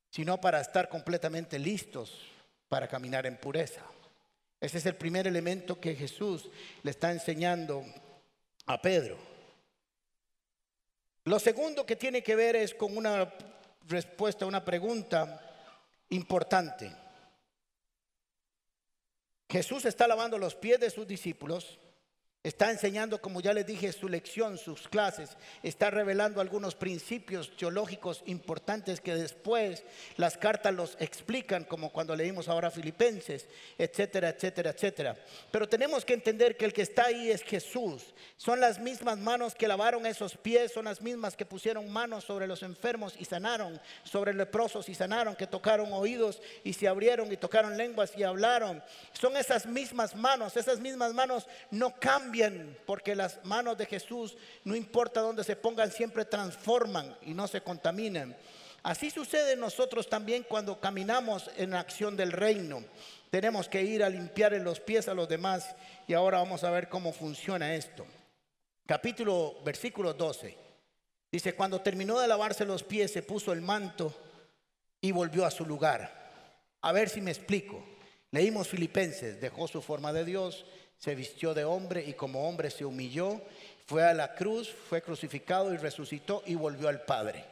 [0.10, 2.18] sino para estar completamente listos
[2.70, 3.82] para caminar en pureza.
[4.62, 6.50] Ese es el primer elemento que Jesús
[6.82, 7.84] le está enseñando
[8.68, 9.18] a Pedro.
[11.26, 13.34] Lo segundo que tiene que ver es con una
[13.90, 15.42] respuesta a una pregunta
[16.08, 16.90] importante.
[19.50, 21.78] Jesús está lavando los pies de sus discípulos
[22.44, 25.38] Está enseñando, como ya les dije, su lección, sus clases.
[25.62, 29.84] Está revelando algunos principios teológicos importantes que después
[30.18, 35.16] las cartas los explican, como cuando leímos ahora Filipenses, etcétera, etcétera, etcétera.
[35.52, 38.12] Pero tenemos que entender que el que está ahí es Jesús.
[38.38, 42.48] Son las mismas manos que lavaron esos pies, son las mismas que pusieron manos sobre
[42.48, 47.38] los enfermos y sanaron, sobre leprosos y sanaron, que tocaron oídos y se abrieron y
[47.38, 48.82] tocaron lenguas y hablaron.
[49.14, 52.31] Son esas mismas manos, esas mismas manos no cambian
[52.86, 57.62] porque las manos de Jesús, no importa dónde se pongan, siempre transforman y no se
[57.62, 58.36] contaminan.
[58.84, 62.84] Así sucede nosotros también cuando caminamos en acción del reino.
[63.30, 65.76] Tenemos que ir a limpiar en los pies a los demás
[66.08, 68.06] y ahora vamos a ver cómo funciona esto.
[68.86, 70.58] Capítulo, versículo 12.
[71.32, 74.14] Dice, cuando terminó de lavarse los pies, se puso el manto
[75.00, 76.12] y volvió a su lugar.
[76.82, 77.86] A ver si me explico.
[78.32, 80.66] Leímos Filipenses, dejó su forma de Dios,
[81.02, 83.42] se vistió de hombre y como hombre se humilló,
[83.88, 87.44] fue a la cruz, fue crucificado y resucitó y volvió al Padre.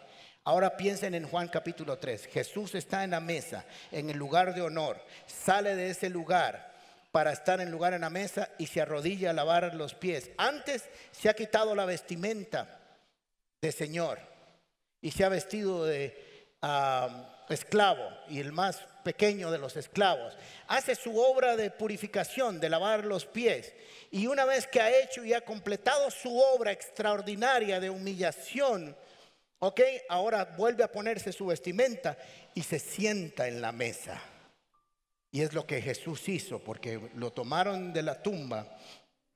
[0.43, 2.27] Ahora piensen en Juan capítulo 3.
[2.27, 6.71] Jesús está en la mesa, en el lugar de honor, sale de ese lugar
[7.11, 10.29] para estar en lugar en la mesa y se arrodilla a lavar los pies.
[10.37, 12.79] Antes se ha quitado la vestimenta
[13.59, 14.19] de Señor
[15.01, 20.37] y se ha vestido de ah, esclavo y el más pequeño de los esclavos.
[20.67, 23.73] Hace su obra de purificación, de lavar los pies.
[24.11, 28.95] Y una vez que ha hecho y ha completado su obra extraordinaria de humillación,
[29.59, 32.17] ok, ahora vuelve a ponerse su vestimenta
[32.53, 34.21] y se sienta en la mesa.
[35.31, 38.65] Y es lo que Jesús hizo, porque lo tomaron de la tumba,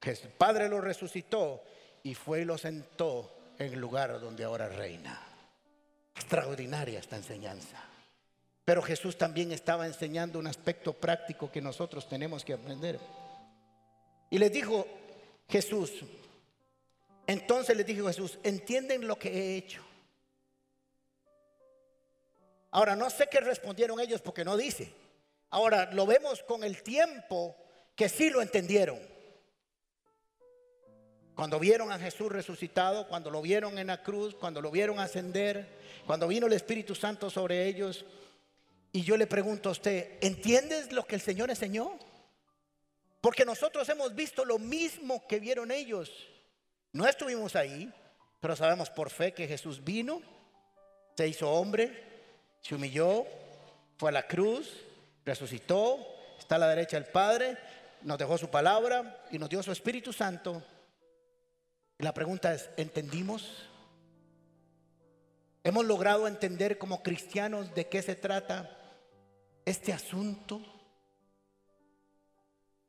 [0.02, 1.63] el Padre lo resucitó
[2.04, 5.21] y fue y lo sentó en el lugar donde ahora reina.
[6.15, 7.93] Extraordinaria esta enseñanza.
[8.65, 12.99] Pero Jesús también estaba enseñando un aspecto práctico que nosotros tenemos que aprender.
[14.30, 14.88] Y les dijo
[15.49, 15.91] Jesús,
[17.28, 19.82] entonces les dijo Jesús, ¿entienden lo que he hecho?
[22.71, 24.91] Ahora, no sé qué respondieron ellos porque no dice.
[25.52, 27.56] Ahora, lo vemos con el tiempo
[27.95, 28.99] que sí lo entendieron.
[31.36, 35.67] Cuando vieron a Jesús resucitado, cuando lo vieron en la cruz, cuando lo vieron ascender,
[36.08, 38.06] cuando vino el Espíritu Santo sobre ellos,
[38.96, 41.98] y yo le pregunto a usted, ¿entiendes lo que el Señor enseñó?
[43.22, 46.12] Porque nosotros hemos visto lo mismo que vieron ellos.
[46.92, 47.92] No estuvimos ahí,
[48.40, 50.22] pero sabemos por fe que Jesús vino,
[51.18, 52.04] se hizo hombre,
[52.62, 53.26] se humilló,
[53.98, 54.70] fue a la cruz,
[55.26, 55.98] resucitó,
[56.38, 57.58] está a la derecha del Padre,
[58.04, 60.62] nos dejó su palabra y nos dio su Espíritu Santo.
[61.98, 63.68] Y la pregunta es, ¿entendimos?
[65.64, 68.82] ¿Hemos logrado entender como cristianos de qué se trata
[69.65, 70.62] este asunto?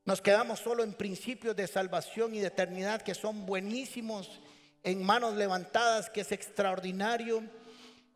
[0.05, 4.41] Nos quedamos solo en principios de salvación y de eternidad que son buenísimos,
[4.83, 7.43] en manos levantadas que es extraordinario,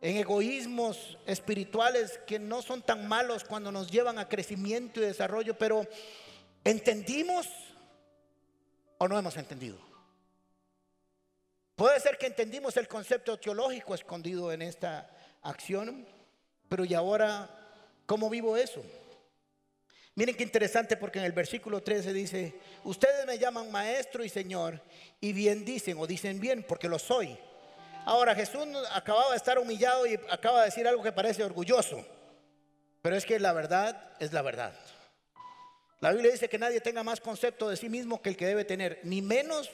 [0.01, 5.57] en egoísmos espirituales que no son tan malos cuando nos llevan a crecimiento y desarrollo,
[5.57, 5.87] pero
[6.63, 7.49] ¿entendimos
[8.99, 9.79] o no hemos entendido?
[11.75, 15.09] Puede ser que entendimos el concepto teológico escondido en esta
[15.43, 16.07] acción,
[16.69, 17.58] pero ¿y ahora
[18.09, 18.83] ¿Cómo vivo eso?
[20.15, 24.81] Miren qué interesante porque en el versículo 13 dice, ustedes me llaman maestro y señor
[25.21, 27.37] y bien dicen o dicen bien porque lo soy.
[28.07, 32.03] Ahora Jesús acababa de estar humillado y acaba de decir algo que parece orgulloso,
[33.03, 34.73] pero es que la verdad es la verdad.
[36.01, 38.65] La Biblia dice que nadie tenga más concepto de sí mismo que el que debe
[38.65, 39.71] tener, ni menos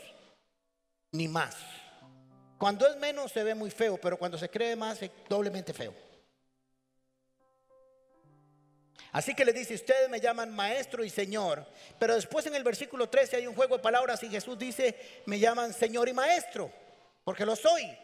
[1.12, 1.54] ni más.
[2.58, 5.94] Cuando es menos se ve muy feo, pero cuando se cree más es doblemente feo.
[9.14, 11.64] Así que le dice, ustedes me llaman maestro y señor.
[12.00, 15.38] Pero después en el versículo 13 hay un juego de palabras y Jesús dice, me
[15.38, 16.68] llaman señor y maestro,
[17.22, 17.96] porque lo soy.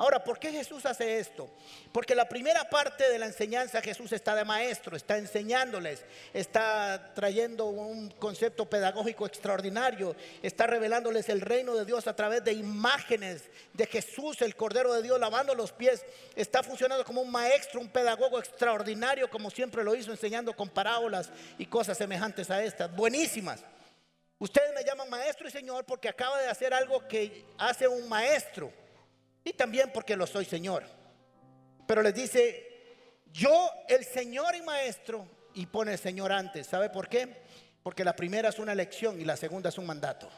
[0.00, 1.50] Ahora, ¿por qué Jesús hace esto?
[1.92, 7.66] Porque la primera parte de la enseñanza Jesús está de maestro, está enseñándoles, está trayendo
[7.66, 13.42] un concepto pedagógico extraordinario, está revelándoles el reino de Dios a través de imágenes
[13.74, 16.02] de Jesús, el Cordero de Dios, lavando los pies.
[16.34, 21.28] Está funcionando como un maestro, un pedagogo extraordinario, como siempre lo hizo, enseñando con parábolas
[21.58, 23.62] y cosas semejantes a estas, buenísimas.
[24.38, 28.72] Ustedes me llaman maestro y señor porque acaba de hacer algo que hace un maestro
[29.44, 30.84] y también porque lo soy Señor.
[31.86, 32.66] Pero les dice,
[33.32, 36.66] yo el Señor y Maestro, y pone el Señor antes.
[36.66, 37.42] ¿Sabe por qué?
[37.82, 40.28] Porque la primera es una lección y la segunda es un mandato.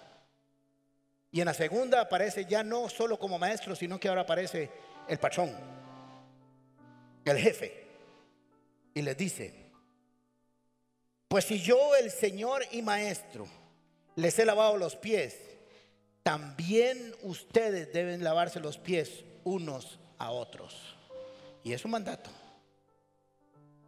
[1.31, 4.71] Y en la segunda aparece ya no solo como maestro, sino que ahora aparece
[5.09, 5.55] el patrón,
[7.25, 7.87] el jefe.
[8.95, 9.71] Y les dice,
[11.29, 13.49] pues si yo el Señor y Maestro
[14.17, 15.52] les he lavado los pies,
[16.23, 20.97] también ustedes deben lavarse los pies unos a otros.
[21.65, 22.31] Y es un mandato.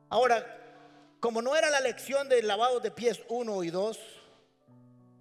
[0.09, 0.45] Ahora,
[1.21, 3.99] como no era la lección del lavado de pies uno y dos,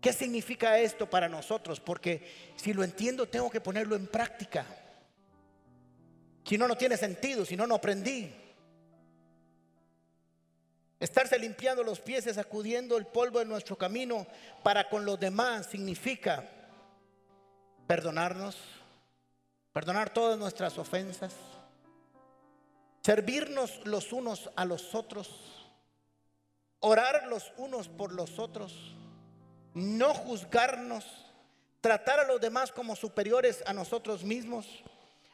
[0.01, 1.80] ¿qué significa esto para nosotros?
[1.80, 4.66] Porque si lo entiendo, tengo que ponerlo en práctica.
[6.45, 8.34] Si no, no tiene sentido, si no, no aprendí.
[10.99, 14.26] Estarse limpiando los pies sacudiendo el polvo de nuestro camino
[14.64, 16.49] para con los demás significa
[17.88, 18.57] perdonarnos,
[19.71, 21.34] perdonar todas nuestras ofensas,
[23.01, 25.29] servirnos los unos a los otros,
[26.79, 28.95] orar los unos por los otros,
[29.73, 31.05] no juzgarnos,
[31.81, 34.67] tratar a los demás como superiores a nosotros mismos,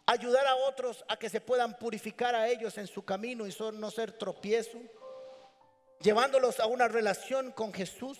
[0.05, 3.91] ayudar a otros a que se puedan purificar a ellos en su camino y no
[3.91, 4.79] ser tropiezo
[6.01, 8.17] llevándolos a una relación con Jesús.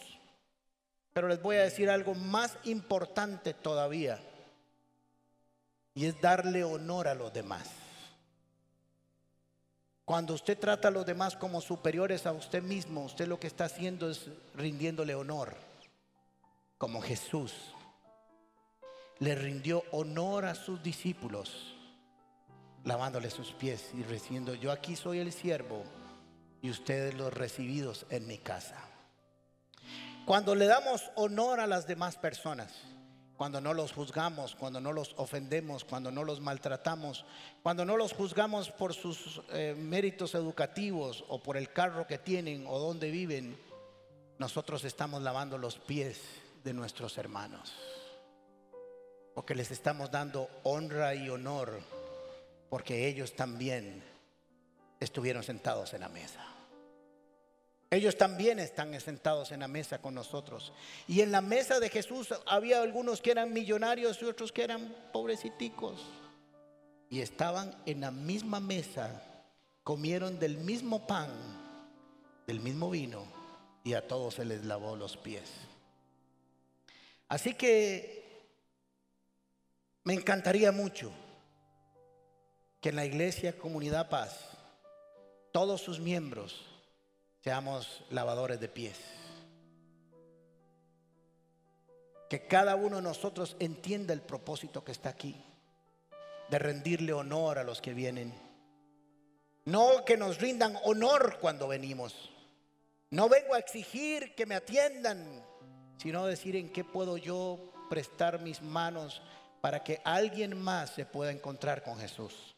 [1.19, 4.21] Pero les voy a decir algo más importante todavía,
[5.93, 7.69] y es darle honor a los demás.
[10.05, 13.65] Cuando usted trata a los demás como superiores a usted mismo, usted lo que está
[13.65, 15.55] haciendo es rindiéndole honor,
[16.77, 17.53] como Jesús
[19.17, 21.75] le rindió honor a sus discípulos,
[22.85, 25.83] lavándole sus pies y diciendo, yo aquí soy el siervo
[26.61, 28.89] y ustedes los recibidos en mi casa.
[30.29, 32.71] Cuando le damos honor a las demás personas,
[33.35, 37.25] cuando no los juzgamos, cuando no los ofendemos, cuando no los maltratamos,
[37.63, 42.67] cuando no los juzgamos por sus eh, méritos educativos o por el carro que tienen
[42.67, 43.59] o donde viven,
[44.37, 46.21] nosotros estamos lavando los pies
[46.63, 47.73] de nuestros hermanos.
[49.33, 51.79] Porque les estamos dando honra y honor,
[52.69, 54.03] porque ellos también
[54.99, 56.48] estuvieron sentados en la mesa.
[57.91, 60.71] Ellos también están sentados en la mesa con nosotros.
[61.07, 64.95] Y en la mesa de Jesús había algunos que eran millonarios y otros que eran
[65.11, 65.99] pobreciticos.
[67.09, 69.23] Y estaban en la misma mesa,
[69.83, 71.31] comieron del mismo pan,
[72.45, 73.25] del mismo vino,
[73.83, 75.49] y a todos se les lavó los pies.
[77.27, 78.19] Así que
[80.03, 81.11] me encantaría mucho
[82.81, 84.45] que en la iglesia Comunidad Paz,
[85.51, 86.65] todos sus miembros,
[87.41, 88.97] seamos lavadores de pies.
[92.29, 95.35] Que cada uno de nosotros entienda el propósito que está aquí,
[96.49, 98.33] de rendirle honor a los que vienen.
[99.65, 102.29] No que nos rindan honor cuando venimos.
[103.11, 105.43] No vengo a exigir que me atiendan,
[105.97, 109.21] sino decir en qué puedo yo prestar mis manos
[109.61, 112.55] para que alguien más se pueda encontrar con Jesús.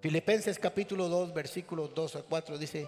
[0.00, 2.86] Filipenses capítulo 2, versículos 2 a 4 dice,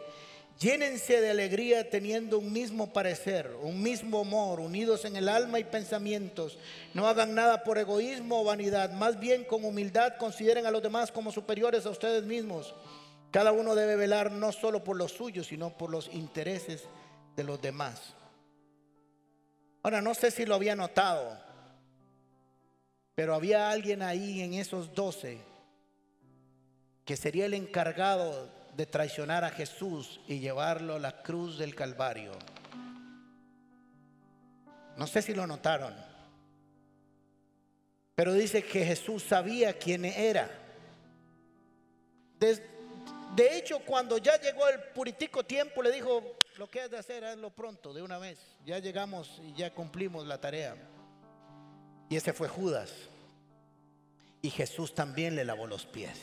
[0.59, 5.65] Llénense de alegría teniendo un mismo parecer, un mismo amor, unidos en el alma y
[5.65, 6.59] pensamientos.
[6.95, 11.13] No hagan nada por egoísmo o vanidad, más bien con humildad consideren a los demás
[11.13, 12.75] como superiores a ustedes mismos.
[13.31, 16.85] Cada uno debe velar no solo por los suyos, sino por los intereses
[17.37, 18.15] de los demás.
[19.83, 21.39] Ahora, no sé si lo había notado,
[23.15, 25.39] pero había alguien ahí en esos doce
[27.05, 32.33] que sería el encargado de traicionar a Jesús y llevarlo a la cruz del Calvario.
[34.97, 35.95] No sé si lo notaron,
[38.15, 40.51] pero dice que Jesús sabía quién era.
[42.39, 46.23] De, hecho, cuando ya llegó el puritico tiempo, le dijo,
[46.59, 48.39] lo que has de hacer, hazlo pronto, de una vez.
[48.65, 50.77] Ya llegamos y ya cumplimos la tarea.
[52.09, 52.93] Y ese fue Judas.
[54.41, 56.19] Y Jesús también le lavó los pies.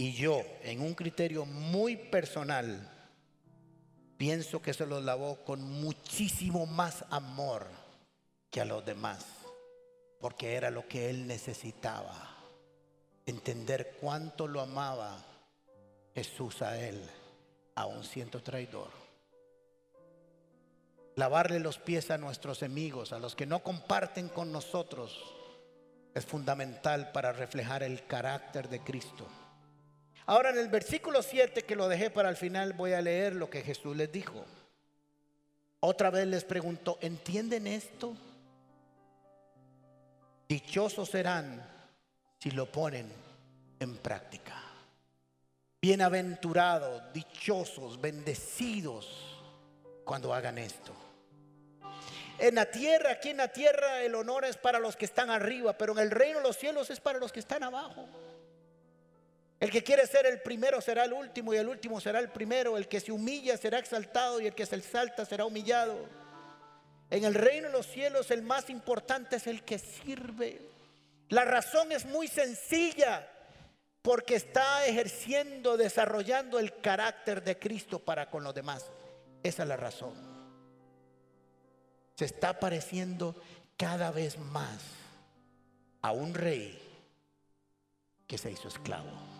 [0.00, 2.88] Y yo, en un criterio muy personal,
[4.16, 7.66] pienso que se los lavó con muchísimo más amor
[8.48, 9.26] que a los demás,
[10.20, 12.14] porque era lo que él necesitaba,
[13.26, 15.18] entender cuánto lo amaba
[16.14, 17.02] Jesús a él,
[17.84, 18.90] un siendo traidor.
[21.16, 25.34] Lavarle los pies a nuestros enemigos, a los que no comparten con nosotros,
[26.14, 29.26] es fundamental para reflejar el carácter de Cristo.
[30.28, 33.48] Ahora en el versículo 7 que lo dejé para el final voy a leer lo
[33.48, 34.44] que Jesús les dijo.
[35.80, 38.14] Otra vez les preguntó, ¿entienden esto?
[40.46, 41.66] Dichosos serán
[42.38, 43.10] si lo ponen
[43.80, 44.62] en práctica.
[45.80, 49.40] Bienaventurados, dichosos, bendecidos
[50.04, 50.92] cuando hagan esto.
[52.38, 55.78] En la tierra, aquí en la tierra el honor es para los que están arriba,
[55.78, 58.06] pero en el reino de los cielos es para los que están abajo.
[59.60, 62.76] El que quiere ser el primero será el último y el último será el primero.
[62.76, 66.08] El que se humilla será exaltado y el que se exalta será humillado.
[67.10, 70.60] En el reino de los cielos el más importante es el que sirve.
[71.30, 73.28] La razón es muy sencilla,
[74.02, 78.90] porque está ejerciendo, desarrollando el carácter de Cristo para con los demás.
[79.42, 80.14] Esa es la razón.
[82.16, 83.34] Se está pareciendo
[83.76, 84.80] cada vez más
[86.00, 86.80] a un rey
[88.26, 89.37] que se hizo esclavo.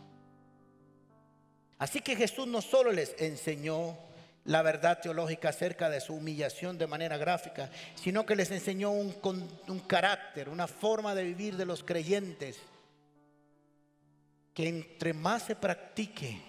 [1.79, 3.97] Así que Jesús no solo les enseñó
[4.45, 9.12] la verdad teológica acerca de su humillación de manera gráfica, sino que les enseñó un,
[9.87, 12.59] carácter, una forma de vivir de los creyentes,
[14.55, 16.41] que entre más se practique,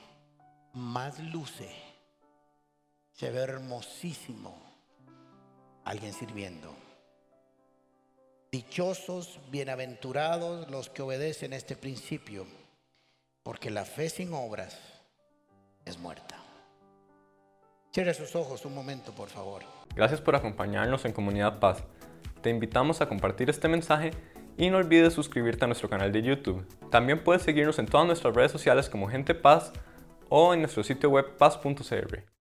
[0.73, 1.69] más luce,
[3.11, 4.57] se ve hermosísimo
[5.83, 6.73] alguien sirviendo.
[8.51, 12.47] Dichosos, bienaventurados los que obedecen este principio,
[13.43, 14.98] porque la fe sin obras
[15.89, 16.35] es muerta.
[17.91, 19.63] Cierre sus ojos un momento, por favor.
[19.95, 21.83] Gracias por acompañarnos en Comunidad Paz.
[22.41, 24.11] Te invitamos a compartir este mensaje
[24.57, 26.65] y no olvides suscribirte a nuestro canal de YouTube.
[26.91, 29.73] También puedes seguirnos en todas nuestras redes sociales como Gente Paz
[30.29, 32.38] o en nuestro sitio web paz.cr.